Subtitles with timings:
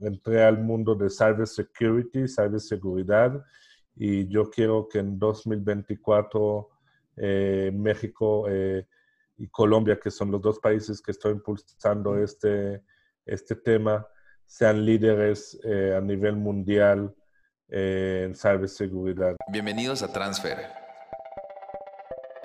[0.00, 3.44] entré al mundo de cybersecurity, ciberseguridad,
[3.94, 6.70] y yo quiero que en 2024
[7.16, 8.86] eh, México eh,
[9.36, 12.82] y Colombia, que son los dos países que estoy impulsando este,
[13.26, 14.06] este tema,
[14.46, 17.14] sean líderes eh, a nivel mundial
[17.68, 19.36] en ciberseguridad.
[19.52, 20.58] Bienvenidos a Transfer,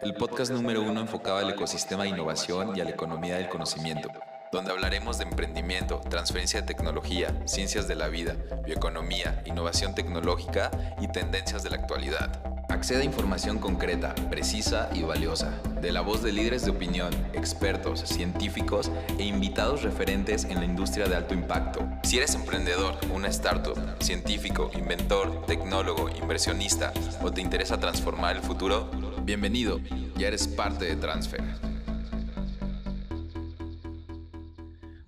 [0.03, 4.09] el podcast número uno enfocado al ecosistema de innovación y a la economía del conocimiento
[4.51, 8.35] donde hablaremos de emprendimiento, transferencia de tecnología, ciencias de la vida,
[8.65, 10.71] bioeconomía, innovación tecnológica
[11.01, 12.41] y tendencias de la actualidad.
[12.69, 18.01] Accede a información concreta, precisa y valiosa, de la voz de líderes de opinión, expertos,
[18.01, 21.87] científicos e invitados referentes en la industria de alto impacto.
[22.03, 28.89] Si eres emprendedor, una startup, científico, inventor, tecnólogo, inversionista o te interesa transformar el futuro,
[29.23, 29.79] bienvenido,
[30.17, 31.64] ya eres parte de Transfer.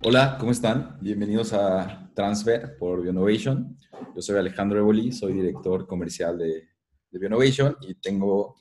[0.00, 0.96] Hola, ¿cómo están?
[1.00, 3.76] Bienvenidos a Transfer por Bionovation.
[4.14, 6.68] Yo soy Alejandro Evoli, soy director comercial de,
[7.10, 8.54] de Bionovation y tengo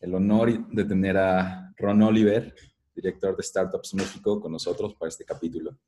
[0.00, 2.54] el honor de tener a Ron Oliver,
[2.94, 5.78] director de Startups México, con nosotros para este capítulo.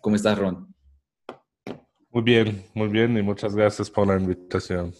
[0.00, 0.72] ¿Cómo estás, Ron?
[2.12, 4.94] Muy bien, muy bien y muchas gracias por la invitación.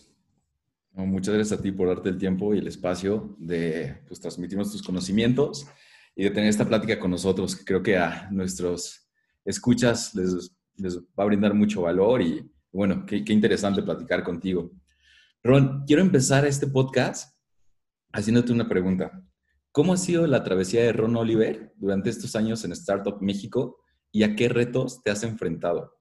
[0.93, 4.83] muchas gracias a ti por darte el tiempo y el espacio de pues, transmitirnos tus
[4.83, 5.69] conocimientos
[6.17, 9.06] y de tener esta plática con nosotros, que creo que a nuestros
[9.47, 14.71] escuchas les, les va a brindar mucho valor y bueno, qué, qué interesante platicar contigo.
[15.43, 17.35] Ron, quiero empezar este podcast
[18.13, 19.23] haciéndote una pregunta.
[19.73, 23.79] ¿Cómo ha sido la travesía de Ron Oliver durante estos años en Startup México
[24.11, 25.95] y a qué retos te has enfrentado?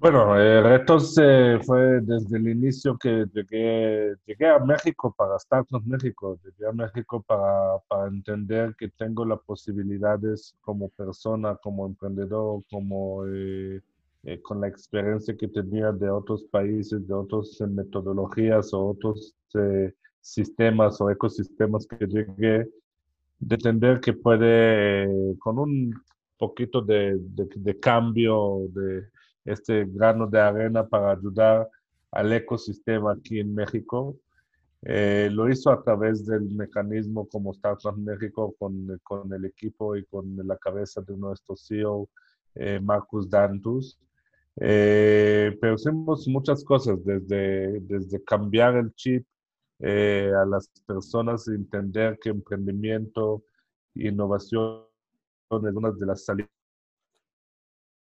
[0.00, 5.82] Bueno, eh, retos eh, fue desde el inicio que llegué, llegué a México para Startup
[5.84, 12.62] México, llegué a México para, para entender que tengo las posibilidades como persona, como emprendedor,
[12.70, 13.82] como eh,
[14.22, 19.34] eh, con la experiencia que tenía de otros países, de otras metodologías o otros
[20.22, 22.66] sistemas o ecosistemas que llegué,
[23.38, 25.92] de entender que puede, con un
[26.38, 29.10] poquito de, de cambio, de
[29.44, 31.68] este grano de arena para ayudar
[32.10, 34.16] al ecosistema aquí en México.
[34.82, 40.04] Eh, lo hizo a través del mecanismo como Startup México con, con, el equipo y
[40.06, 42.08] con la cabeza de nuestro CEO,
[42.54, 43.98] eh, Marcus Dantus.
[44.56, 49.26] Eh, pero hicimos muchas cosas, desde, desde cambiar el chip
[49.82, 53.42] a las personas, entender que emprendimiento
[53.94, 54.84] innovación
[55.50, 56.59] es una de las salidas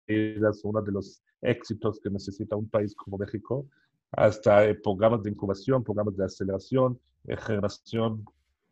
[0.08, 3.68] es uno de los éxitos que necesita un país como México,
[4.14, 8.24] hasta eh, programas de incubación, programas de aceleración, eh, generación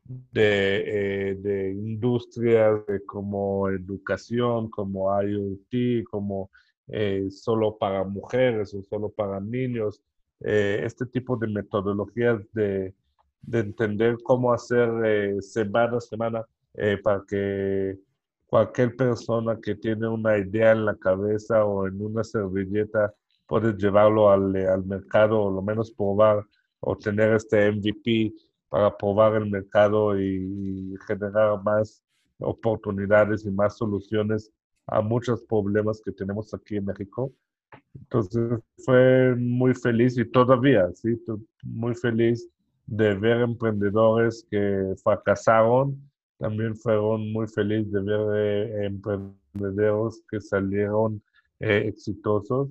[0.05, 6.49] de, eh, de industrias como educación, como IoT, como
[7.29, 10.01] solo para mujeres o solo para niños,
[10.41, 12.93] este tipo de metodologías de,
[13.41, 16.45] de entender cómo hacer semana a semana
[17.01, 17.97] para que
[18.51, 23.13] cualquier persona que tiene una idea en la cabeza o en una servilleta
[23.47, 26.45] puede llevarlo al, al mercado o lo menos probar
[26.81, 28.33] o tener este MVP
[28.67, 32.03] para probar el mercado y, generar más
[32.39, 34.51] oportunidades y más soluciones
[34.85, 37.31] a muchos problemas que tenemos aquí en México.
[37.95, 41.17] Entonces fue muy feliz y todavía, sí,
[41.63, 42.49] muy feliz
[42.85, 46.10] de ver emprendedores que fracasaron
[46.41, 51.21] también fueron muy felices de ver eh, emprendedores que salieron
[51.59, 52.67] eh, exitosos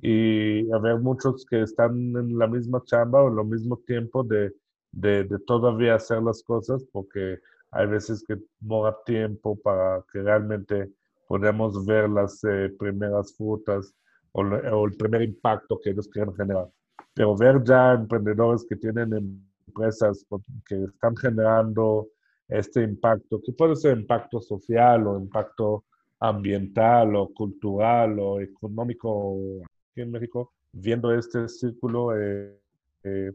[0.00, 4.50] y haber muchos que están en la misma chamba o en lo mismo tiempo de,
[4.92, 7.38] de, todavía hacer las cosas porque
[7.70, 10.90] hay veces que no da tiempo para que realmente
[11.28, 13.94] podamos ver las eh, primeras frutas
[14.32, 16.68] o, o, el primer impacto que ellos quieren generar.
[17.12, 20.24] Pero ver ya emprendedores que tienen empresas
[20.66, 22.08] que están generando
[22.48, 25.84] este impacto, que puede ser impacto social o impacto
[26.20, 32.56] ambiental o cultural o económico aquí en México, viendo este círculo, eh,
[33.04, 33.32] eh,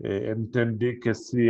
[0.00, 1.48] eh, entendí que sí,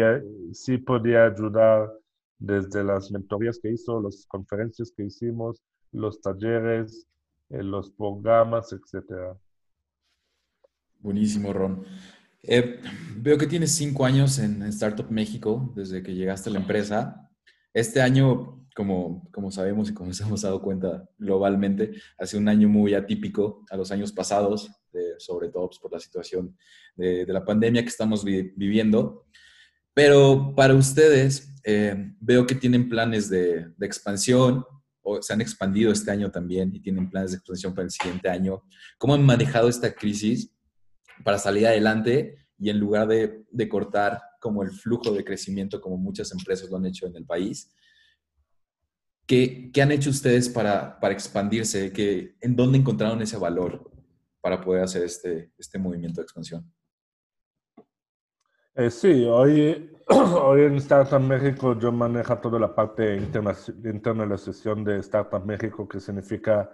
[0.52, 1.90] sí podía ayudar
[2.38, 5.60] desde las mentorías que hizo, las conferencias que hicimos,
[5.92, 7.06] los talleres,
[7.48, 9.36] los programas, etcétera.
[11.00, 11.84] Buenísimo, Ron.
[12.48, 12.80] Eh,
[13.16, 17.28] veo que tienes cinco años en, Startup México desde que llegaste a la empresa.
[17.74, 22.48] Este año, como, como sabemos y como nos hemos dado cuenta globalmente, ha sido un
[22.48, 24.70] año muy atípico a los años pasados,
[25.18, 26.56] sobre todo pues, por la situación
[26.94, 29.26] de, la pandemia que estamos viviendo.
[29.92, 34.64] Pero para ustedes, eh, veo que tienen planes de, de expansión
[35.02, 38.28] o se han expandido este año también y tienen planes de expansión para el siguiente
[38.28, 38.62] año.
[38.98, 40.55] ¿Cómo han manejado esta crisis
[41.24, 45.96] para salir adelante y en lugar de, de cortar como el flujo de crecimiento como
[45.96, 47.74] muchas empresas lo han hecho en el país?
[49.26, 51.92] ¿Qué, qué han hecho ustedes para, para expandirse?
[51.92, 53.90] ¿Qué, ¿En dónde encontraron ese valor
[54.40, 56.72] para poder hacer este, este movimiento de expansión?
[58.76, 65.00] Eh, sí, hoy, hoy en Startup México yo manejo toda la parte de internalización de
[65.00, 66.70] Startup México, que significa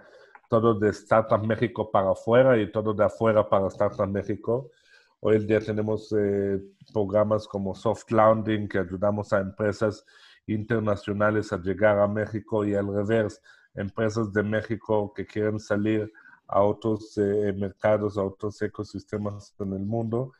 [0.49, 4.71] todo de Startup México para afuera y todo de afuera para Startup México.
[5.19, 6.61] Hoy en día tenemos eh,
[6.93, 10.05] programas como Soft Landing que ayudamos a empresas
[10.47, 13.41] internacionales a llegar a México y al revés,
[13.73, 16.11] empresas de México que quieren salir
[16.47, 20.33] a otros eh, mercados, a otros ecosistemas en el mundo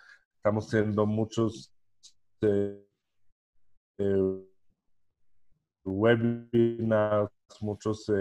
[0.43, 1.71] Estamos haciendo muchos
[2.41, 2.85] eh,
[5.85, 8.11] webinars, muchos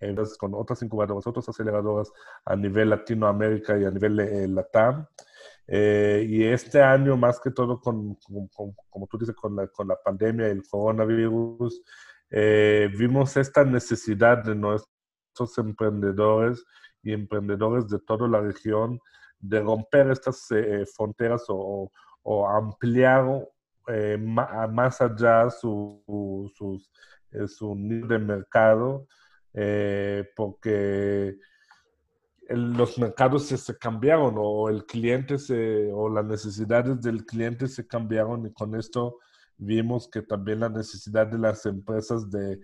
[0.00, 2.12] eh, con otras incubadoras, otras aceleradoras
[2.44, 5.06] a nivel Latinoamérica y a nivel LATAM.
[5.68, 8.16] y este año, más que todo, con,
[8.90, 11.82] como tú dices, con la, con la pandemia y el coronavirus,
[12.98, 16.64] vimos esta necesidad de nuestros emprendedores
[17.02, 19.00] y emprendedores de toda la región
[19.40, 21.90] de romper estas eh, fronteras o,
[22.46, 23.24] ampliar
[23.86, 26.02] eh, más allá su,
[27.32, 29.06] eh, su, nivel de mercado,
[30.36, 31.36] porque
[32.48, 38.46] los mercados se, cambiaron o el cliente se, o las necesidades del cliente se cambiaron
[38.46, 39.18] y con esto
[39.58, 42.60] vimos que también la necesidad de las empresas de,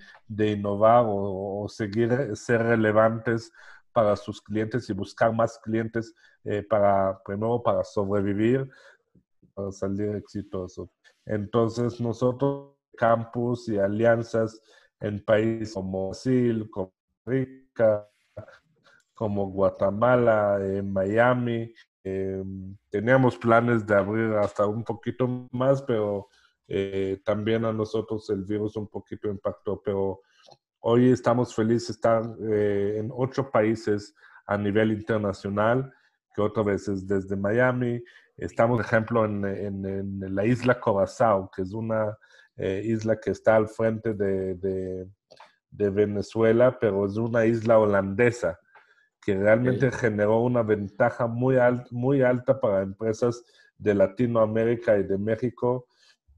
[0.52, 3.52] innovar o, o, seguir ser relevantes
[3.92, 6.14] para sus clientes y buscar más clientes
[6.44, 8.68] eh, para, primero, para sobrevivir,
[9.54, 10.90] para salir exitoso.
[11.24, 14.60] Entonces, nosotros, campus y alianzas
[15.04, 16.92] en países como Brasil, como
[17.26, 18.08] Rica,
[19.14, 21.72] como Guatemala, en Miami,
[22.02, 26.28] em, teníamos planes de abrir hasta un poquito más, pero
[26.68, 30.20] eh, también a nosotros el virus un poquito impactó, pero
[30.86, 34.14] Hoy estamos felices de estar eh, en ocho países
[34.46, 35.90] a nivel internacional,
[36.34, 38.04] que otra vez es desde Miami.
[38.36, 42.14] Estamos, por ejemplo, en, en, la isla Corazao, que es una
[42.56, 48.58] eh, isla que está al frente de, de, Venezuela, pero es una isla holandesa
[49.20, 51.56] que realmente generó una ventaja muy,
[51.90, 53.42] muy alta para empresas
[53.78, 55.86] de Latinoamérica y de México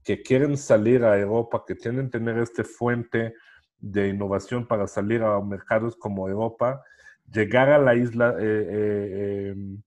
[0.03, 3.33] que quieren salir a Europa, que tienen tener este fuente
[3.77, 6.81] de innovación para salir a mercados como Europa,
[7.29, 9.81] llegar a la isla eh, eh, em,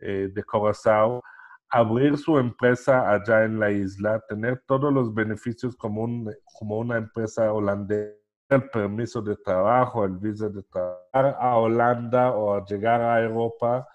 [0.00, 1.22] eh, de Corazao,
[1.68, 6.96] abrir su empresa allá en la isla, tener todos los beneficios como, un, como una
[6.96, 8.14] empresa holandesa,
[8.48, 13.86] el permiso de trabajo, el visa de trabajar a Holanda o a llegar a Europa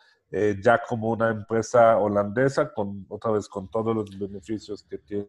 [0.61, 5.27] ya como una empresa holandesa, con, otra vez con todos los beneficios que tiene.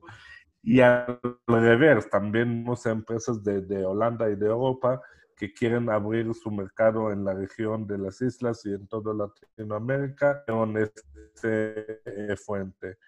[0.63, 1.19] Y al
[1.49, 5.01] revés, también tenemos empresas de, de, Holanda y de Europa
[5.43, 10.45] que quieren abrir su mercado en la región de las islas y en toda Latinoamérica
[10.47, 12.99] con este eh, fuente.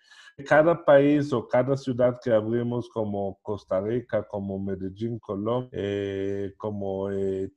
[0.44, 7.08] Cada país o cada ciudad que abrimos como Costa Rica, como Medellín, Colombia, eh, como
[7.12, 7.52] eh,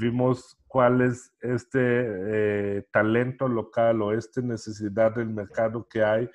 [0.00, 6.28] vimos cuál es este talento local o esta necesidad del mercado que hay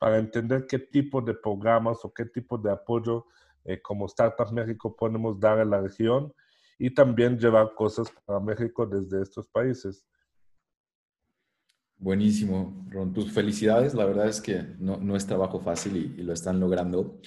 [0.00, 3.24] para entender qué tipo de programas o qué tipo de apoyo
[3.68, 6.32] eh, como Startup México podemos dar a la región
[6.78, 10.06] y también llevar cosas para México desde estos países.
[11.96, 13.12] Buenísimo, Ron.
[13.12, 13.92] Tus felicidades.
[13.92, 17.20] La verdad es que no, no es trabajo fácil y, lo están logrando.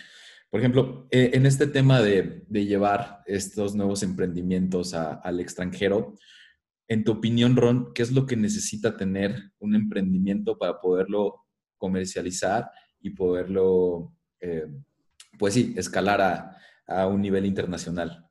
[0.49, 6.15] Por ejemplo, eh, en este tema de, de, llevar estos nuevos emprendimientos al extranjero,
[6.87, 11.45] en tu opinión, Ron, ¿qué es lo que necesita tener un emprendimiento para poderlo
[11.77, 14.67] comercializar y poderlo, eh,
[15.37, 18.30] pues sí, escalar a, a un nivel internacional?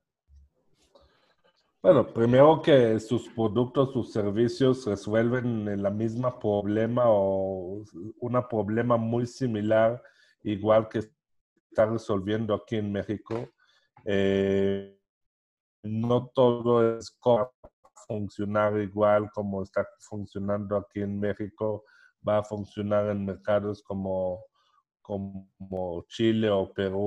[1.82, 7.82] Bueno, primero que sus productos, sus servicios resuelven el mismo problema o
[8.18, 10.02] un problema muy similar,
[10.42, 10.98] igual que
[11.70, 13.48] está resolviendo aquí en México.
[14.04, 14.98] Eh,
[15.82, 17.18] no todo es
[18.06, 21.84] funcionar igual como está funcionando aquí en México
[22.26, 24.44] va a funcionar en mercados como,
[25.10, 27.00] como Chile o Perú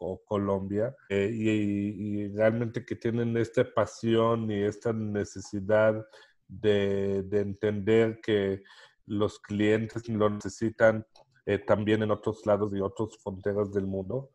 [0.00, 6.06] o, Colombia eh, y, realmente que tienen esta pasión y esta necesidad
[6.46, 8.62] de, entender que
[9.06, 11.04] los clientes lo necesitan
[11.44, 14.30] eh, también en otros lados y otras fronteras del mundo.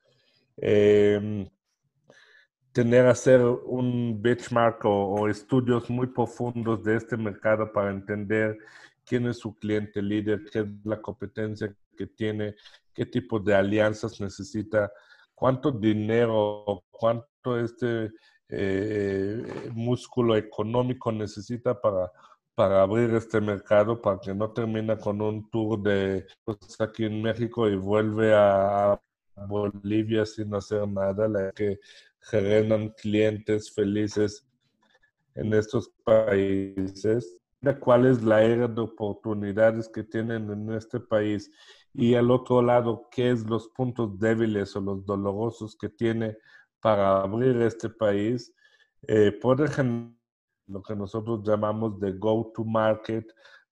[0.58, 1.48] Em,
[2.74, 8.58] tener hacer un benchmark o, estudios muy profundos de este mercado para entender
[9.06, 12.56] quién es su cliente líder, qué es la competencia que tiene,
[12.94, 14.92] qué tipo de alianzas necesita,
[15.34, 18.12] cuánto dinero, cuánto este
[18.50, 22.12] eh, músculo económico necesita para,
[22.56, 27.22] para abrir este mercado, para que no termine con un tour de pues, aquí en
[27.22, 29.00] México y vuelve a,
[29.50, 31.78] Bolivia sin hacer nada, la que
[32.22, 34.48] generan clientes felices
[35.36, 37.38] en estos países,
[37.82, 41.52] cuál es la era de oportunidades que tienen en este país
[41.98, 46.38] y al otro lado, qué es los puntos débiles o los dolorosos que tiene
[46.82, 48.54] para abrir este país,
[49.08, 50.12] eh, puede generar
[50.68, 53.26] lo que nosotros llamamos de go-to-market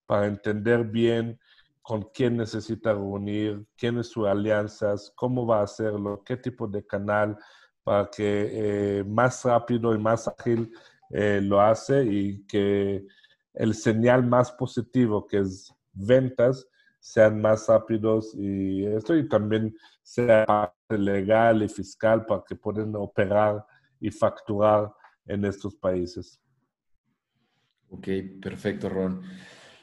[0.05, 1.39] para entender bien
[1.81, 7.37] con quién necesita reunir, quiénes sus alianzas, cómo va a hacerlo, qué tipo de canal,
[7.83, 10.71] para que eh, más rápido y más ágil
[11.09, 13.05] eh, lo hace y que
[13.53, 16.65] el señal más positivo, que es ventas,
[17.03, 22.95] sean más rápidos y esto y también sea parte legal y fiscal para que puedan
[22.95, 23.65] operar
[23.99, 24.89] y facturar
[25.25, 26.39] en estos países.
[27.89, 28.07] Ok,
[28.41, 29.21] perfecto, Ron.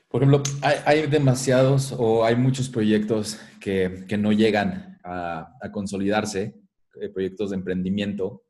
[0.09, 6.59] Por ejemplo, hay, demasiados o hay muchos proyectos que, que no llegan a, a consolidarse
[7.01, 8.45] eh, proyectos de emprendimiento.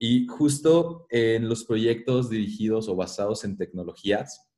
[0.00, 4.50] Y justo en los proyectos dirigidos o basados en tecnologías,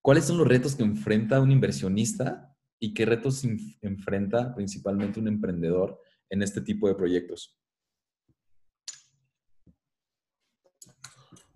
[0.00, 2.51] ¿cuáles son los retos que enfrenta un inversionista
[2.82, 3.44] y qué retos
[3.80, 7.56] enfrenta principalmente un emprendedor en este tipo de proyectos?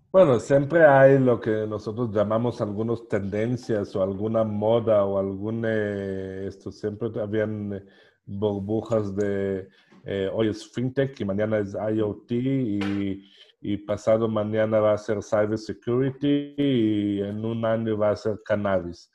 [0.09, 6.45] Bueno, siempre hay lo que nosotros llamamos algunas tendencias o alguna moda o algún, eh,
[6.47, 7.85] esto siempre habían eh,
[8.25, 9.67] burbujas de
[10.05, 13.29] eh, hoy es fintech y mañana es IoT y,
[13.59, 19.11] y, pasado mañana va a ser cybersecurity y en un año va a ser cannabis.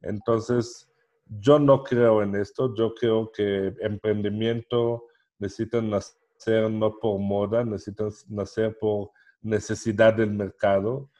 [0.00, 0.91] Entonces,
[1.40, 5.06] yo no creo en esto, yo creo que emprendimiento
[5.38, 9.10] necesita nacer no por moda, necesita nacer por
[9.40, 11.10] necesidad del mercado.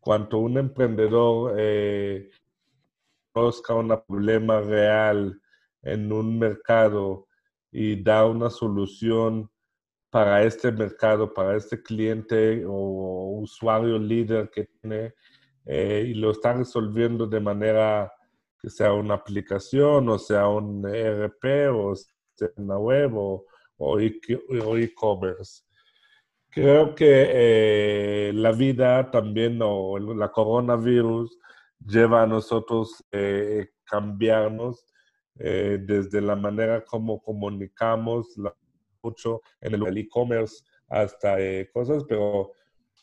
[0.00, 2.30] Cuando un emprendedor eh,
[3.34, 5.40] busca un problema real
[5.82, 7.28] en un mercado
[7.70, 9.50] y da una solución
[10.10, 15.14] para este mercado, para este cliente o usuario líder que tiene
[15.64, 18.12] eh, y lo está resolviendo de manera
[18.60, 25.62] que sea una aplicación o sea un ERP o sea una web o, e-commerce.
[26.50, 31.38] Creo que eh, la vida también o la coronavirus
[31.86, 34.84] lleva a nosotros eh, cambiarnos
[35.38, 38.38] eh, desde la manera como comunicamos,
[39.02, 42.52] mucho en el e-commerce hasta eh, cosas, pero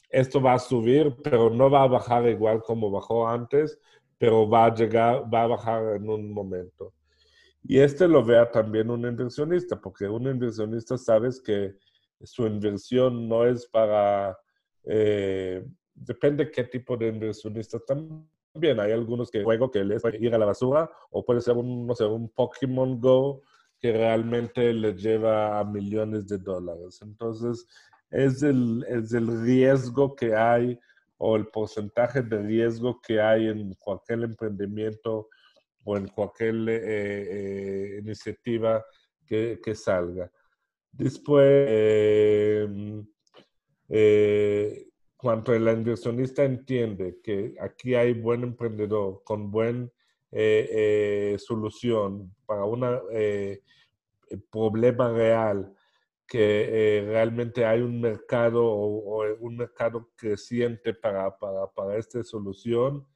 [0.09, 3.79] esto va a subir, pero no va a bajar igual como bajó antes,
[4.17, 6.93] pero va a llegar, va a bajar en un momento.
[7.63, 11.75] Y este lo vea también un inversionista, porque un inversionista sabes que
[12.21, 14.37] su inversión no es para,
[14.85, 20.37] eh, depende qué tipo de inversionista también hay algunos que juego que les ir a
[20.37, 23.41] la basura o puede ser un, no sé, un Pokémon Go
[23.79, 26.99] que realmente les lleva a millones de dólares.
[27.01, 27.67] Entonces,
[28.09, 30.79] es el, es el riesgo que hay
[31.17, 35.29] o el porcentaje de riesgo que hay en cualquier emprendimiento
[35.83, 38.85] o en cualquier eh, eh, iniciativa
[39.25, 40.31] que, salga.
[40.91, 42.67] Después, eh,
[43.89, 44.83] eh
[45.19, 49.89] cuando el inversionista entiende que aquí hay buen emprendedor con buena
[51.39, 52.81] solución para un
[54.51, 55.75] problema real,
[56.27, 63.07] que realmente hay un mercado o, un mercado creciente para, para, para, esta solución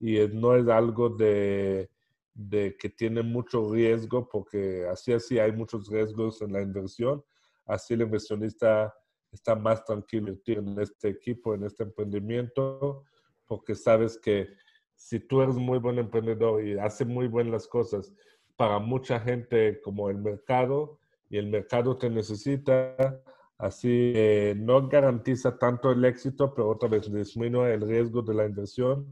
[0.00, 1.88] y no es algo de,
[2.34, 7.24] de que tiene mucho riesgo, porque así así hay muchos riesgos en la inversión,
[7.64, 8.92] así el inversionista
[9.32, 13.04] está más tranquilo en este equipo, en este emprendimiento,
[13.46, 14.48] porque sabes que
[14.94, 18.12] si tú eres muy buen emprendedor y haces muy buenas cosas
[18.56, 23.20] para mucha gente como el mercado, y el mercado te necesita,
[23.58, 28.46] así eh, no garantiza tanto el éxito, pero otra vez disminuye el riesgo de la
[28.46, 29.06] inversión.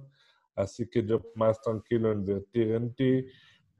[0.54, 3.26] Así que yo más tranquilo invertir en ti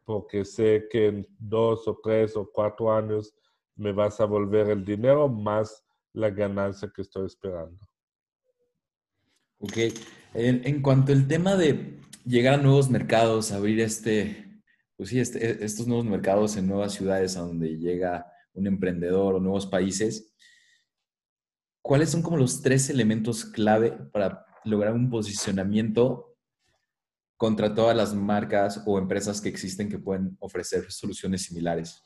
[0.05, 3.35] porque sé que en dos o tres o cuatro años
[3.77, 7.79] me vas a volver el dinero más la ganancia que estoy esperando.
[9.59, 9.79] Ok.
[10.35, 14.54] En, cuanto al tema de llegar a nuevos mercados, abrir este,
[14.97, 19.35] pues sí, este, e, estos nuevos mercados en nuevas ciudades a donde llega un emprendedor
[19.35, 20.35] o nuevos países,
[21.83, 26.37] ¿cuáles son como los tres elementos clave para lograr un posicionamiento
[27.37, 32.03] contra todas las marcas o empresas que existen que pueden ofrecer soluciones similares?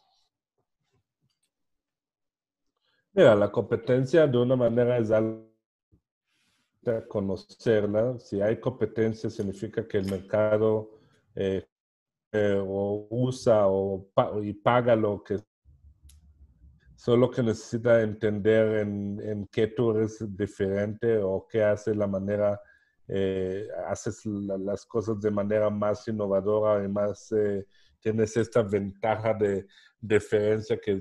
[3.12, 5.48] Mira, la competencia de una manera es algo
[7.08, 8.18] conocerla.
[8.18, 10.98] Si hay competencia, significa que el mercado
[11.34, 11.66] eh,
[12.32, 14.08] eh, o usa o
[14.42, 15.38] y paga lo que
[16.96, 22.60] solo que necesita entender en, qué tú eres diferente o qué hace la manera,
[23.06, 27.32] eh, haces las cosas de manera más innovadora y más,
[28.00, 29.66] tienes esta ventaja de
[30.00, 31.00] diferencia que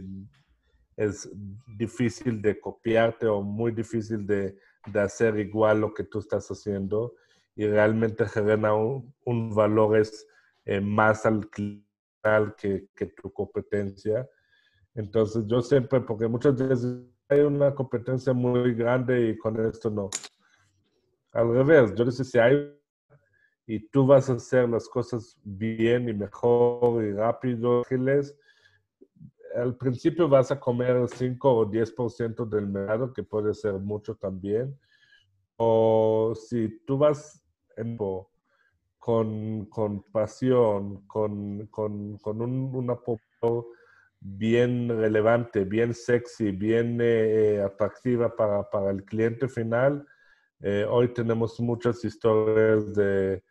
[0.97, 1.29] es
[1.77, 4.57] difícil de copiarte o muy difícil de,
[4.95, 7.13] hacer igual lo que tú estás haciendo.
[7.55, 9.97] Y realmente genera un, valor
[10.67, 11.81] eh, más al que,
[12.93, 14.29] que, tu competencia.
[14.93, 16.97] Entonces yo siempre, porque muchas veces
[17.29, 20.09] hay una competencia muy grande y con esto no.
[21.31, 22.73] Al revés, yo dice, si hay
[23.65, 28.37] y tú vas a hacer las cosas bien y mejor y rápido, ágiles,
[29.55, 34.77] al principio vas a comer 5 o 10% del mercado, que puede ser mucho también.
[35.55, 37.41] O si tú vas
[37.77, 37.97] en,
[39.07, 42.99] con, con pasión, con, con, con un, una
[44.19, 50.05] bien relevante, bien sexy, bien eh, atractiva para, para, el cliente final,
[50.59, 53.41] eh, hoy tenemos muchas historias de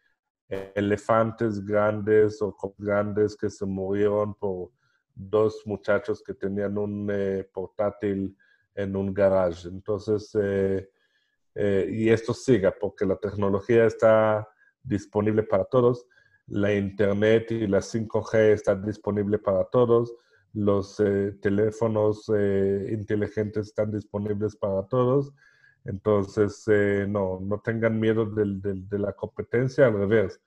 [0.50, 4.72] eh, elefantes grandes o grandes que se murieron por
[5.14, 8.36] dos muchachos que tenían un eh, portátil
[8.74, 9.68] en un garage.
[9.68, 10.86] Entonces, eh,
[11.54, 14.46] eh, y esto siga porque la tecnología está
[14.86, 16.06] disponible para todos,
[16.46, 20.14] la Internet y la 5G están disponible para todos,
[20.52, 20.96] los
[21.42, 25.34] teléfonos inteligentes están disponibles para todos.
[25.84, 26.64] Entonces,
[27.08, 30.40] no, no tengan miedo de la competencia, al revés,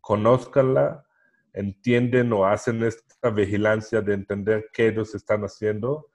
[0.00, 1.04] conózcanla,
[1.52, 6.10] entienden o hacen esta vigilancia de entender qué ellos están haciendo,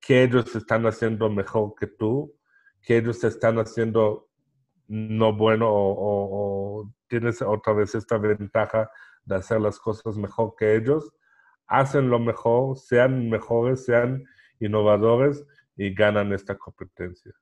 [0.00, 2.34] qué ellos están haciendo mejor que tú,
[2.82, 4.28] qué ellos están haciendo
[4.88, 8.90] no bueno o, tienes otra vez esta ventaja
[9.26, 11.12] de hacer las cosas mejor que ellos,
[11.66, 14.24] hacen lo mejor, sean mejores, sean
[14.60, 15.44] innovadores
[15.76, 17.34] y ganan esta competencia.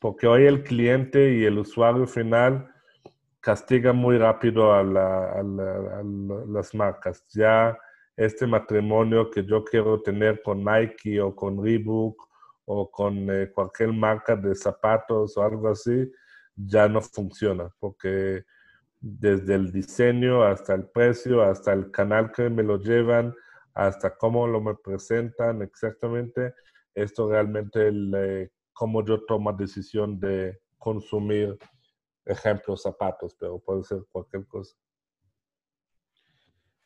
[0.00, 2.68] Porque hoy el cliente y el usuario final
[3.38, 7.24] castiga muy rápido a, las marcas.
[7.28, 7.78] Ya
[8.16, 12.28] este matrimonio que yo quiero tener con Nike o con Reebok
[12.64, 16.10] o con eh, cualquier marca de zapatos o algo así,
[16.66, 18.44] ya no funciona, porque
[19.00, 23.34] desde el diseño hasta el precio, hasta el canal que me lo llevan,
[23.74, 26.54] hasta cómo lo me presentan exactamente,
[26.94, 31.56] esto realmente el, cómo yo tomo decisión de consumir
[32.24, 34.76] ejemplo, zapatos, pero puede ser cualquier cosa.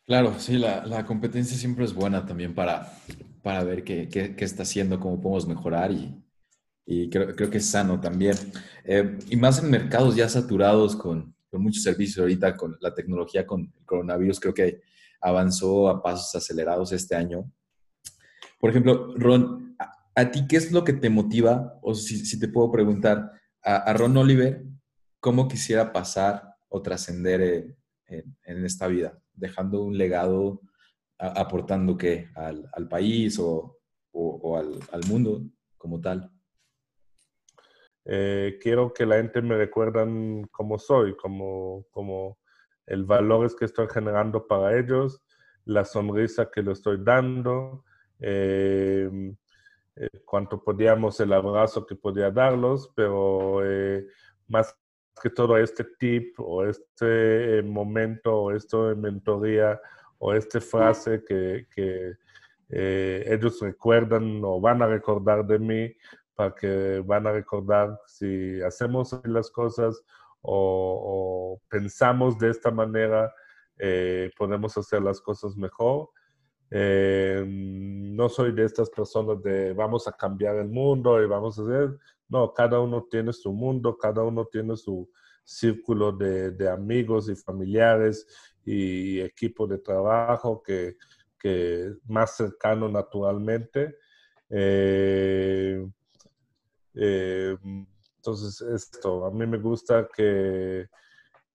[0.05, 2.93] Claro, sí, la, la competencia siempre es buena también para,
[3.43, 6.23] para ver qué, qué, qué, está haciendo, cómo podemos mejorar y,
[6.85, 8.37] y creo, creo, que es sano también.
[8.85, 13.47] Eh, y más en mercados ya saturados con, con, muchos servicios ahorita, con la tecnología,
[13.47, 14.81] con el coronavirus, creo que
[15.21, 17.51] avanzó a pasos acelerados este año.
[18.59, 19.77] Por ejemplo, Ron,
[20.15, 21.79] ¿a, ti qué es lo que te motiva?
[21.83, 24.65] O si, si te puedo preguntar, a, Ron Oliver,
[25.21, 27.77] cómo quisiera pasar o trascender
[28.09, 30.61] en, esta vida, dejando un legado,
[31.19, 33.79] aportando qué al, país o,
[34.57, 35.45] al, mundo
[35.79, 36.32] como tal.
[38.05, 42.39] Eh, quiero que la gente me recuerdan cómo soy, como, como
[42.87, 45.23] el valor que estoy generando para ellos,
[45.65, 47.85] la sonrisa que le estoy dando,
[48.21, 49.09] eh,
[49.97, 53.61] eh, cuánto podíamos, el abrazo que podía darlos, pero
[54.49, 54.77] más
[55.21, 59.81] que todo este tip o este eh, momento o esto de mentoría
[60.19, 62.15] o esta frase que, que
[62.69, 65.95] eh, ellos recuerdan o van a recordar de mí
[66.35, 70.03] para que van a recordar si hacemos las cosas
[70.41, 73.33] o, pensamos de esta manera,
[73.79, 76.11] eh, podemos hacer las cosas mejor.
[76.71, 81.99] no soy de estas personas de vamos a cambiar el mundo y vamos a hacer,
[82.29, 85.09] no, cada uno tiene su mundo, cada uno tiene su
[85.45, 88.27] círculo de, amigos y familiares
[88.65, 90.97] y equipo de trabajo que,
[91.39, 93.97] que más cercano naturalmente.
[94.49, 95.85] Eh,
[96.95, 97.57] eh,
[98.17, 100.87] entonces, esto, a mí me gusta que,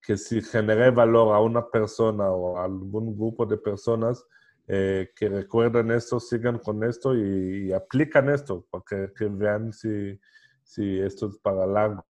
[0.02, 4.26] que si generé valor a una persona o a algún grupo de personas,
[4.67, 8.84] eh, que recuerden esto, sigan con esto y, y aplican esto, para
[9.15, 10.19] que, vean si,
[10.63, 12.06] si esto es para largo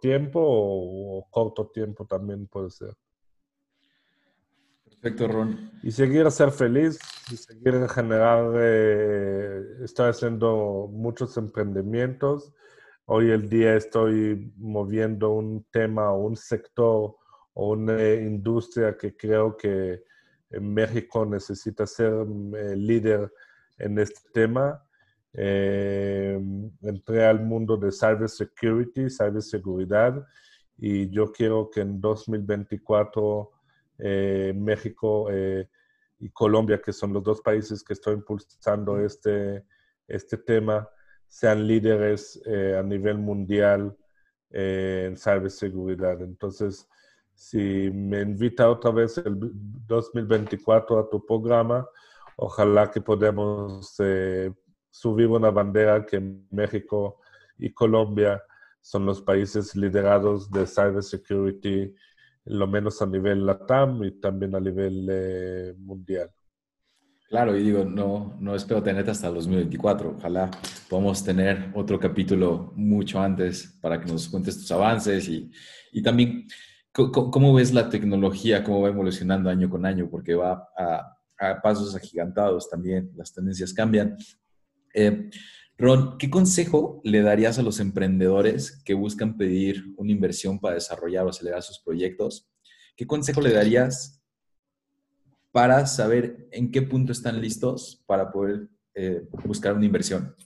[0.00, 2.94] tiempo o, corto tiempo también puede ser.
[5.02, 5.72] Perfecto, Ron.
[5.82, 6.96] Y seguir a ser feliz
[7.28, 12.52] y seguir en general, eh, estoy haciendo muchos emprendimientos.
[13.06, 17.16] Hoy el día estoy moviendo un tema un sector
[17.52, 20.04] o una industria que creo que
[20.50, 22.12] en México necesita ser
[22.56, 23.32] eh, líder
[23.78, 24.84] en este tema.
[25.32, 26.40] Eh,
[26.82, 30.24] entré al mundo de cybersecurity, ciberseguridad,
[30.78, 33.50] y yo quiero que en 2024
[34.04, 35.68] eh, México eh,
[36.18, 39.64] y Colombia, que son los dos países que estoy impulsando este,
[40.08, 40.88] este tema,
[41.28, 43.96] sean líderes a nivel mundial
[44.50, 46.20] en ciberseguridad.
[46.20, 46.86] Entonces,
[47.32, 49.38] si me invita otra vez el
[49.86, 51.88] 2024 a tu programa,
[52.36, 53.96] ojalá que podamos
[54.90, 57.20] subir una bandera que México
[57.56, 58.42] y Colombia
[58.82, 61.94] son los países liderados de cybersecurity,
[62.44, 66.30] lo menos a nivel LATAM y también a nivel eh, mundial.
[67.28, 70.16] Claro, y digo, no, no espero tenerte hasta el 2024.
[70.18, 70.50] Ojalá
[70.88, 75.50] podamos tener otro capítulo mucho antes para que nos cuentes tus avances y,
[75.92, 76.46] y también
[76.92, 81.96] cómo, ves la tecnología, cómo va evolucionando año con año, porque va a, a pasos
[81.96, 84.16] agigantados también, las tendencias cambian.
[84.92, 85.30] Eh,
[85.82, 91.26] Ron, ¿qué consejo le darías a los emprendedores que buscan pedir una inversión para desarrollar
[91.26, 92.48] o acelerar sus proyectos?
[92.96, 94.22] ¿Qué consejo le darías
[95.50, 100.36] para saber en qué punto están listos para poder eh, buscar una inversión?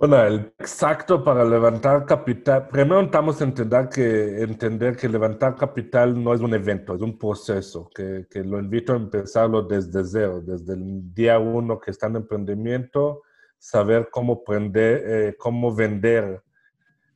[0.00, 6.32] Bueno, el exacto para levantar capital, primero necesitamos entender que, entender que levantar capital no
[6.32, 10.72] es un evento, es un proceso, que, que lo invito a empezarlo desde cero, desde
[10.72, 13.24] el día uno que está en emprendimiento,
[13.58, 16.42] saber cómo, prender, eh, cómo vender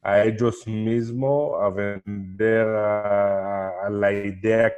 [0.03, 4.71] a ellos mismos, a vender a, la idea,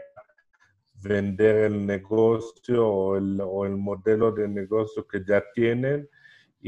[1.03, 6.09] vender el negocio o el, o el modelo de negocio que ya tienen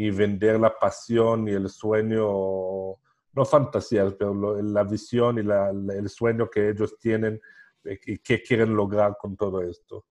[0.01, 2.21] y vender la pasión y el sueño,
[3.33, 7.41] no fantasías, pero la visión y el sueño que ellos tienen
[7.83, 10.05] y qué quieren lograr con todo esto.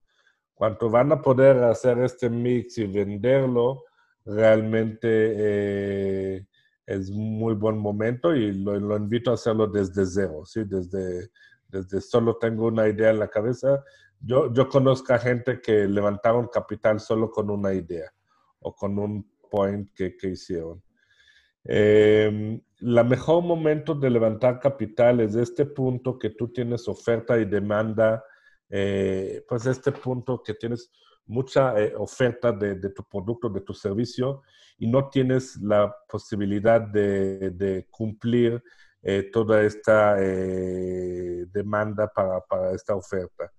[0.53, 3.85] Cuando van a poder hacer este mix y venderlo,
[4.25, 6.47] realmente eh,
[6.85, 10.65] es muy buen momento y lo, invito a hacerlo desde cero, ¿sí?
[10.65, 11.29] desde,
[11.69, 13.81] desde solo tengo una idea en la cabeza.
[14.19, 18.11] Yo, yo conozco a gente que levantaron capital solo con una idea
[18.59, 19.36] o con un
[19.95, 20.81] que, hicieron.
[21.63, 27.45] Eh, la mejor momento de levantar capital es este punto que tú tienes oferta y
[27.45, 28.23] demanda,
[28.69, 30.91] eh, pues este punto que tienes
[31.25, 34.43] mucha eh, oferta de, tu producto, de tu servicio
[34.77, 38.63] y no tienes la posibilidad de, cumplir
[39.31, 43.51] toda esta demanda para, para, esta oferta.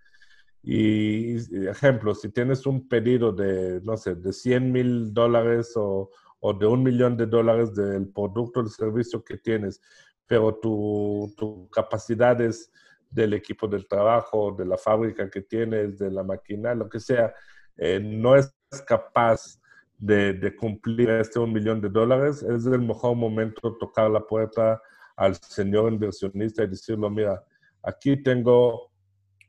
[0.71, 6.53] Y, ejemplo, si tienes un pedido de, no sé, de 100 mil dólares o, o,
[6.53, 9.81] de un millón de dólares del producto o del servicio que tienes,
[10.27, 12.71] pero tu, tu capacidad es
[13.09, 17.33] del equipo del trabajo, de la fábrica que tienes, de la máquina, lo que sea,
[17.79, 18.53] eh, no es
[18.87, 19.59] capaz
[19.97, 24.83] de, de, cumplir este un millón de dólares, es el mejor momento tocar la puerta
[25.17, 27.43] al señor inversionista y decirle, mira,
[27.83, 28.88] aquí tengo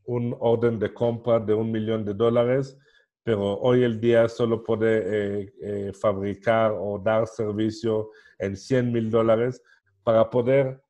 [0.06, 2.78] un orden de compra de un millón de dólares,
[3.24, 5.04] pero hoy el día solo puede
[5.42, 8.10] eh, eh, fabricar o dar servicio
[8.40, 9.62] en 100 mil dólares.
[10.04, 10.82] Para poder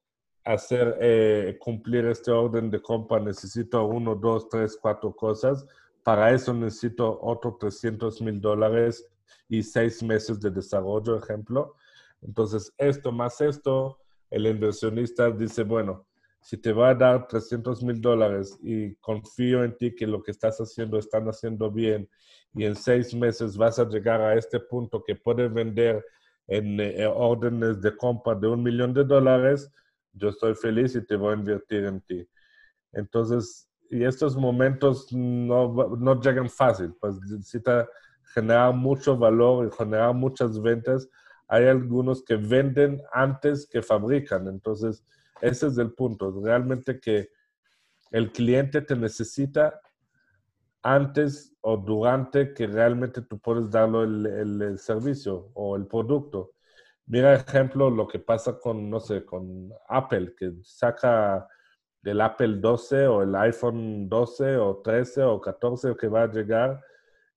[0.45, 5.65] hacer eh, cumplir este orden de compra necesito uno, dos, tres, cuatro cosas.
[6.04, 9.06] Para eso necesito otros 300 mil dólares
[9.48, 11.76] y seis meses de desarrollo, ejemplo.
[12.22, 16.06] Entonces, esto más esto, el inversionista dice, bueno,
[16.41, 20.32] si te va a dar 300 mil dólares y confío en ti que lo que
[20.32, 22.10] estás haciendo están haciendo bien
[22.54, 26.04] y en seis meses vas a llegar a este punto que puedes vender
[26.47, 29.71] en, eh, órdenes de compra de un millón de dólares,
[30.13, 32.28] yo estoy feliz y te voy a invertir en ti.
[32.91, 37.88] Entonces, y estos momentos no, no llegan fácil, pues necesita
[38.34, 41.08] generar mucho valor y generar muchas ventas.
[41.47, 45.04] Hay algunos que venden antes que fabrican, entonces
[45.41, 47.30] ese es el punto, realmente que
[48.12, 49.80] el cliente te necesita
[50.82, 54.04] antes o durante que realmente tú puedes darle
[54.41, 56.54] el, servicio o el producto.
[57.06, 61.47] Mira, ejemplo, lo que pasa con, no sé, con Apple, que saca
[62.04, 66.80] el Apple 12 o el iPhone 12 o 13 o 14 que va a llegar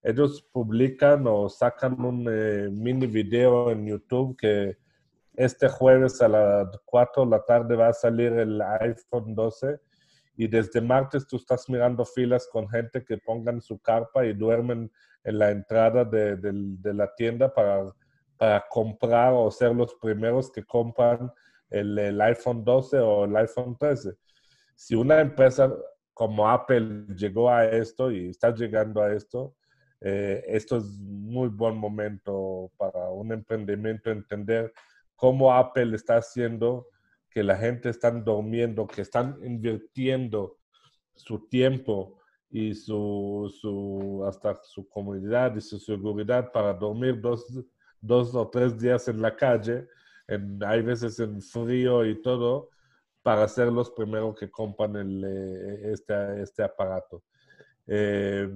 [0.03, 4.79] ellos publican o sacan un eh, mini video en YouTube que
[5.35, 9.81] este jueves a las 4 de la tarde va a salir el iPhone 12
[10.37, 14.90] y desde martes tú estás mirando filas con gente que pongan su carpa y duermen
[15.25, 16.38] en la entrada de,
[16.83, 17.87] la tienda para,
[18.37, 21.33] para, comprar o ser los primeros que compran
[21.71, 24.14] el, el, iPhone 12 o el iPhone 13.
[24.75, 25.73] Si una empresa
[26.12, 29.55] como Apple llegó a esto y está llegando a esto,
[30.01, 34.73] eh, esto es muy buen momento para un emprendimiento entender
[35.23, 36.89] cómo Apple está haciendo
[37.31, 40.59] que la gente está durmiendo, que están invirtiendo
[41.15, 42.19] su tiempo
[42.51, 47.47] y su, su, hasta su comunidad y su seguridad para dormir dos,
[48.01, 49.87] dos o tres días en la calle,
[50.27, 52.71] en, hay veces en frío y todo,
[53.23, 57.23] para ser los primeros que compran eh, este, este aparato.
[57.87, 58.49] Eh,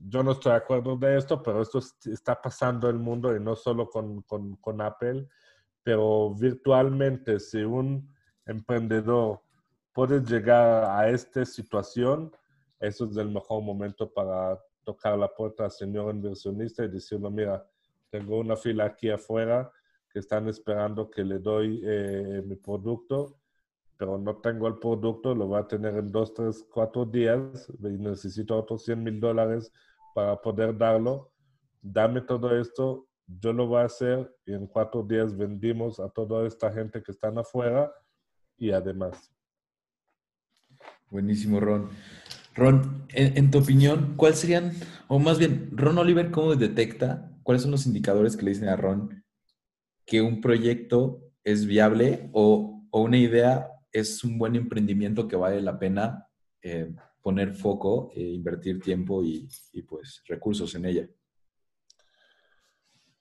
[0.00, 1.78] yo no estoy de acuerdo de esto, pero esto
[2.10, 5.28] está pasando en el mundo y no solo con, con Apple,
[5.86, 8.12] pero virtualmente si un
[8.44, 9.40] emprendedor
[9.92, 12.32] puede llegar a esta situación,
[12.80, 17.64] eso es el mejor momento para tocar la puerta al señor inversionista y decirle, mira,
[18.10, 19.70] tengo una fila aquí afuera
[20.10, 23.38] que están esperando que le doy eh, mi producto,
[23.96, 27.90] pero no tengo el producto, lo voy a tener en dos, tres, cuatro días y
[27.90, 29.72] necesito otros 100 mil dólares
[30.16, 31.30] para poder darlo.
[31.80, 36.46] Dame todo esto, yo lo voy a hacer y en cuatro días vendimos a toda
[36.46, 37.92] esta gente que están afuera
[38.56, 39.32] y además.
[41.10, 41.88] Buenísimo, Ron.
[42.54, 44.72] Ron, en, tu opinión, ¿cuáles serían,
[45.08, 48.76] o más bien, Ron Oliver, cómo detecta, cuáles son los indicadores que le dicen a
[48.76, 49.22] Ron
[50.06, 55.78] que un proyecto es viable o, una idea es un buen emprendimiento que vale la
[55.78, 56.26] pena
[56.62, 61.08] eh, poner foco, e invertir tiempo y, y pues recursos en ella?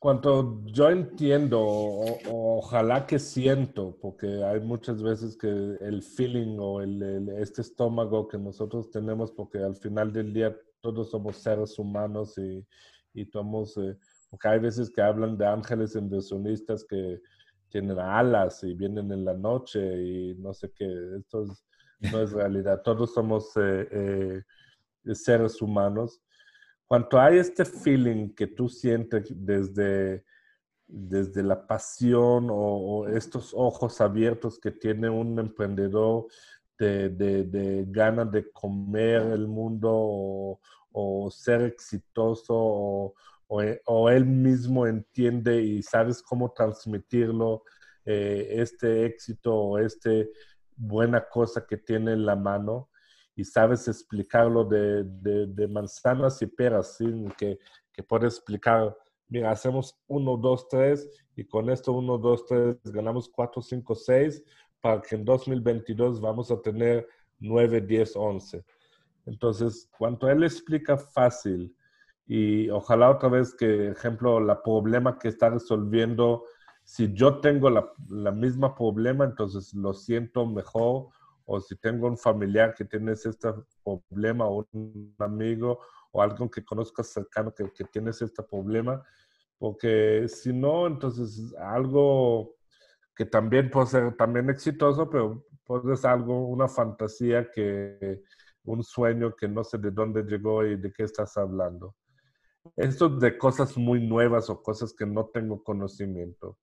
[0.06, 1.66] Cuanto yo entiendo,
[2.30, 8.38] ojalá que siento, porque hay muchas veces que el feeling o el, este estómago que
[8.38, 12.64] nosotros tenemos, porque al final del día todos somos seres humanos y,
[13.16, 13.98] y tomamos, eh,
[14.30, 17.20] porque hay veces que hablan de ángeles inversionistas que
[17.70, 20.86] tienen alas y vienen en la noche y no sé qué,
[21.18, 21.46] esto
[22.12, 24.44] no es realidad, todos somos eh,
[25.04, 26.22] eh, seres humanos
[26.88, 30.24] cuanto hay este feeling que tú sientes desde,
[30.88, 36.28] desde la pasión o, estos ojos abiertos que tiene un emprendedor
[36.78, 40.60] de, de, ganas de comer el mundo
[40.92, 43.14] o, ser exitoso
[43.48, 47.64] o, él mismo entiende y sabes cómo transmitirlo,
[48.06, 50.32] eh, este éxito o este
[50.76, 52.90] buena cosa que tiene en la mano
[53.36, 57.06] y sabes explicarlo de, de, manzanas y peras, ¿sí?
[57.38, 57.60] que,
[57.92, 58.96] que puedes explicar,
[59.28, 64.44] mira, hacemos 1, 2, 3 y con esto 1, 2, 3 ganamos 4, 5, 6
[64.80, 67.08] para que en 2022 vamos a tener
[67.40, 68.66] 9, 10, 11.
[69.26, 71.76] Entonces, cuando él explica fácil
[72.26, 76.46] y ojalá otra vez que, ejemplo, la problema que está resolviendo,
[76.84, 81.10] si yo tengo la, la misma problema, entonces lo siento mejor
[81.46, 83.32] o si tengo un familiar que tiene este
[83.84, 85.80] problema o un amigo
[86.12, 89.04] o alguien que conozcas cercano que, que tienes este problema,
[89.58, 92.56] porque si no, entonces algo
[93.16, 98.22] que también puede ser también exitoso, pero puede ser algo, una fantasía que,
[98.66, 101.96] un sueño que no sé de dónde llegó y de qué estás hablando.
[102.76, 106.58] Esto de cosas muy nuevas o cosas que no tengo conocimiento.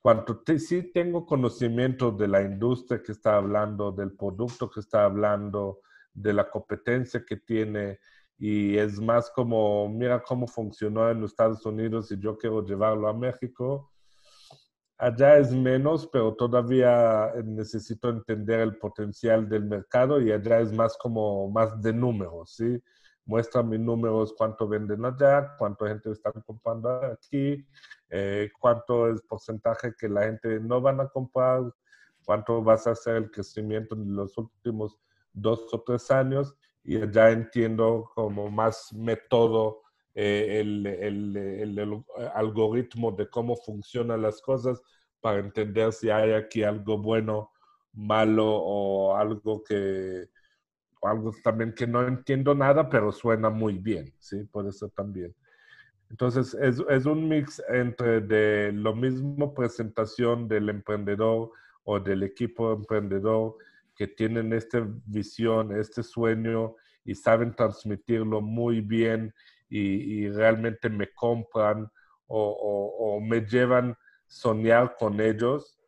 [0.00, 5.80] Cuando sí tengo conocimiento de la industria que está hablando, del producto que está hablando,
[6.12, 7.98] de la competencia que tiene,
[8.38, 13.12] y es más como, mira cómo funcionó en Estados Unidos y yo quiero llevarlo a
[13.12, 13.92] México.
[14.96, 20.96] Allá es menos, pero todavía necesito entender el potencial del mercado y allá es más
[20.96, 22.82] como más de números, ¿sí?
[23.28, 27.64] muestra mis números, cuánto venden allá, cuánta gente está comprando aquí,
[28.10, 31.62] eh, cuánto es porcentaje que la gente no van a comprar,
[32.24, 34.98] cuánto vas a hacer el crecimiento en los últimos
[35.32, 39.82] dos o tres años y ya entiendo como más método
[40.14, 44.82] eh, el, el, el, algoritmo de cómo funcionan las cosas
[45.20, 47.52] para entender si hay aquí algo bueno,
[47.92, 50.28] malo o algo que,
[51.02, 54.44] algo también que no entiendo nada, pero suena muy bien, ¿sí?
[54.44, 55.34] Por eso también.
[56.10, 61.50] Entonces, es, es, un mix entre de lo mismo presentación del emprendedor
[61.84, 63.56] o del equipo emprendedor
[63.94, 69.34] que tienen esta visión, este sueño y saben transmitirlo muy bien
[69.68, 71.90] y, realmente me compran
[72.26, 75.78] o, me llevan soñar con ellos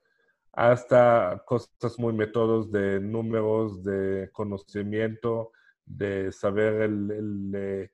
[0.52, 5.52] hasta cosas muy métodos de números, de conocimiento,
[5.87, 7.90] de saber el, el,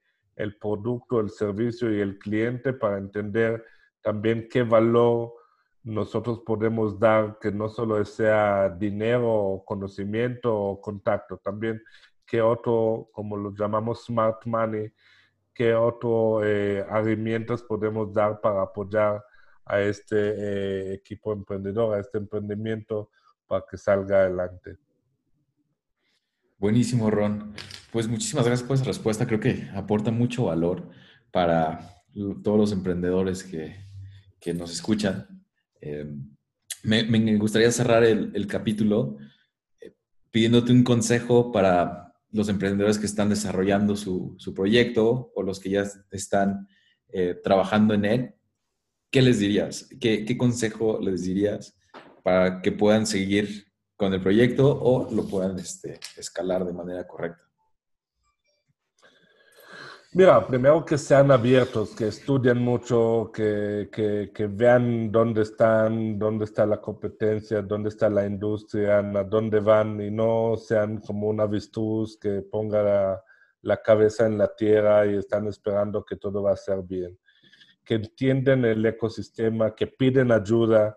[0.58, 3.64] producto, el servicio y el cliente para entender
[4.02, 5.32] también qué valor
[5.82, 11.80] nosotros podemos dar, que no solo sea dinero, conocimiento o contacto, también
[12.26, 14.92] qué otro, como lo llamamos smart money,
[15.54, 19.24] qué otro eh, herramientas podemos dar para apoyar
[19.64, 23.10] a este eh, equipo emprendedor, a este emprendimiento
[23.46, 24.76] para que salga adelante.
[26.58, 27.52] Buenísimo, Ron.
[27.92, 29.26] Pues muchísimas gracias por esa respuesta.
[29.26, 30.88] Creo que aporta mucho valor
[31.30, 32.02] para
[32.42, 33.76] todos los emprendedores que,
[34.40, 35.44] que nos escuchan.
[35.82, 36.06] Eh,
[36.82, 39.18] me, gustaría cerrar el, el capítulo
[39.80, 39.94] eh,
[40.30, 45.70] pidiéndote un consejo para los emprendedores que están desarrollando su, su proyecto o los que
[45.70, 46.68] ya están
[47.08, 48.34] eh, trabajando en él.
[49.10, 49.88] ¿Qué les dirías?
[50.00, 51.76] ¿Qué, ¿Qué consejo les dirías
[52.22, 53.65] para que puedan seguir
[53.96, 57.46] con el proyecto o lo puedan este, escalar de manera correcta?
[60.12, 66.64] Mira, primero que sean abiertos, que estudien mucho, que, que, vean dónde están, dónde está
[66.64, 72.18] la competencia, dónde está la industria, a dónde van y no sean como un avestruz
[72.18, 73.22] que ponga la,
[73.60, 77.18] la, cabeza en la tierra y están esperando que todo va a ser bien.
[77.84, 80.96] Que entienden el ecosistema, que piden ayuda,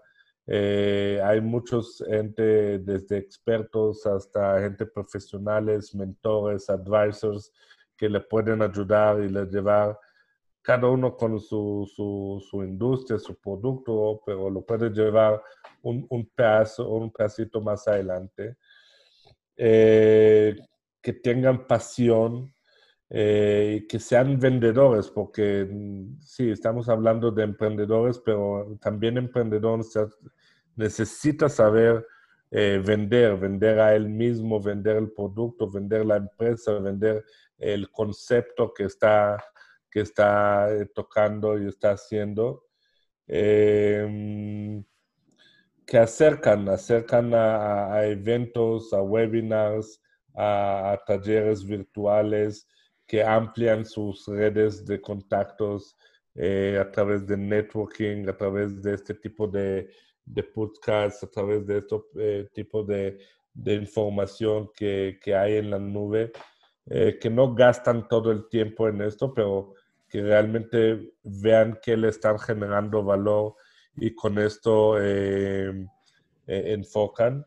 [0.52, 7.54] eh, hay muchos gente, desde expertos hasta gente profesionales, mentores, advisors,
[7.96, 9.96] que le pueden ayudar y le llevar
[10.64, 11.88] cada uno con su,
[12.50, 15.40] su, industria, su producto, pero lo puede llevar
[15.84, 18.58] un, un pedazo, un pedacito más adelante.
[19.56, 20.56] Eh,
[21.02, 22.54] que tengan pasión
[23.12, 29.92] eh, que sean vendedores, porque mm, sí, estamos hablando de emprendedores, pero también emprendedores
[30.76, 32.06] necesita saber
[32.52, 37.24] eh, vender, vender a él mismo, vender el producto, vender la empresa, vender
[37.58, 39.44] el concepto que está,
[39.92, 42.66] que está eh, tocando y está haciendo.
[43.28, 44.84] Em,
[45.86, 50.02] que acercan, acercan a, eventos, a webinars,
[50.36, 52.68] a, talleres virtuales,
[53.08, 55.96] que amplian sus redes de contactos
[56.36, 59.90] eh, a través de networking, a través de este tipo de,
[60.26, 63.20] de podcasts, a través de este tipo de,
[63.54, 66.32] de información que, que, hay en la nube,
[66.86, 69.74] eh, que no gastan todo el tiempo en esto, pero
[70.08, 73.56] que realmente vean que le están generando valor
[73.96, 75.86] y con esto eh,
[76.48, 77.46] enfocan.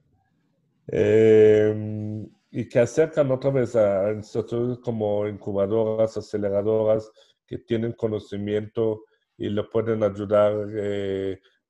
[2.54, 7.11] y que acercan otra vez a instituciones como incubadoras, aceleradoras,
[7.46, 9.04] que tienen conocimiento
[9.37, 10.54] y le pueden ayudar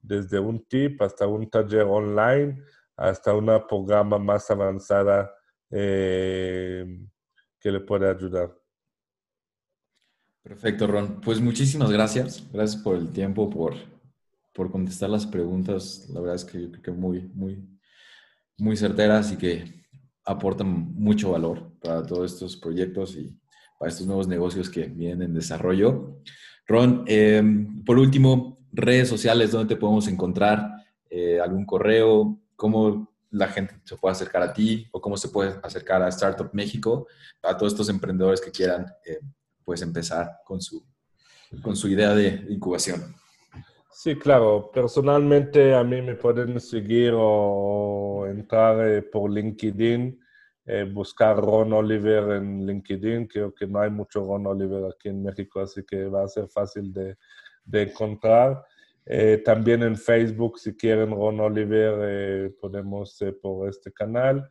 [0.02, 2.60] desde un tip hasta un taller online,
[2.96, 5.32] hasta una programa más avanzada
[5.70, 6.84] eh,
[7.58, 8.52] que le puede ayudar.
[10.42, 11.20] Perfecto, Ron.
[11.20, 12.44] Pues muchísimas gracias.
[12.52, 13.74] Gracias por el tiempo, por,
[14.52, 16.08] por contestar las preguntas.
[16.10, 17.64] La verdad es que creo que muy, muy,
[18.58, 19.86] muy certeras y que
[20.24, 23.38] aportan mucho valor para todos estos proyectos y
[23.78, 26.20] para estos nuevos negocios que vienen en desarrollo.
[26.66, 27.42] Ron, eh,
[27.84, 33.96] por último, redes sociales donde te podemos encontrar, eh, algún correo, cómo la gente se
[33.96, 37.06] puede acercar a ti o cómo se puede acercar a Startup México,
[37.42, 39.20] a todos estos emprendedores que quieran eh,
[39.64, 40.82] pues empezar con su,
[41.62, 43.14] con su idea de incubación.
[43.90, 44.70] Sí, claro.
[44.72, 50.18] Personalmente a mí me pueden seguir o entrar eh, por LinkedIn,
[50.92, 53.26] buscar Ron Oliver en LinkedIn.
[53.26, 56.48] Creo que no hay mucho Ron Oliver aquí en México, así que va a ser
[56.48, 57.16] fácil de,
[57.64, 58.64] de encontrar.
[59.04, 64.48] Eh, también en Facebook, si quieren Ron Oliver, eh, podemos eh, por este canal.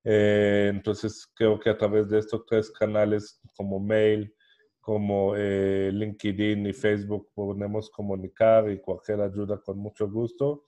[0.04, 4.34] entonces, creo que a través de estos tres canales, como mail,
[4.80, 10.64] como LinkedIn y Facebook, podemos comunicar y cualquier ayuda con mucho gusto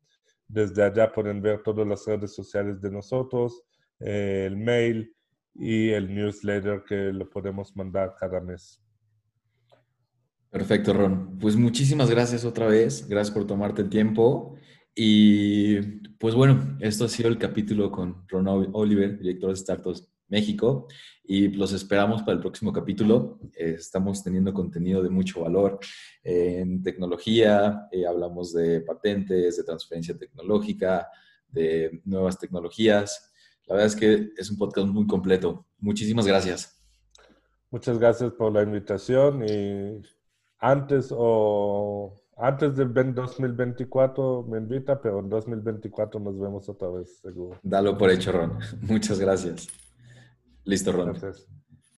[0.48, 3.62] Desde allá pueden ver todas las redes sociales de nosotros,
[4.00, 5.16] el mail
[5.54, 8.82] y el newsletter que lo podemos mandar cada mes.
[10.50, 11.38] Perfecto, Ron.
[11.38, 13.08] Pues muchísimas gracias otra vez.
[13.08, 14.56] Gracias por tomarte el tiempo.
[14.96, 15.82] Y
[16.18, 20.88] pues bueno, esto ha sido el capítulo con Ron Oliver, director de Startups México.
[21.26, 23.40] Y los esperamos para el próximo capítulo.
[23.54, 25.80] estamos teniendo contenido de mucho valor
[26.24, 27.88] en tecnología.
[27.92, 31.10] Eh, hablamos de patentes, de transferencia tecnológica,
[31.50, 33.34] de nuevas tecnologías.
[33.68, 35.66] La verdad es que es un podcast muy completo.
[35.80, 36.80] Muchísimas gracias.
[37.72, 40.02] Muchas gracias por la invitación y
[40.60, 47.60] antes o antes del 2024 me invita, pero en 2024 nos vemos otra vez, seguro.
[47.64, 48.60] Dalo por hecho, Ron.
[48.82, 49.68] Muchas gracias.
[50.64, 51.14] Listo, Ron.
[51.14, 51.48] Gracias.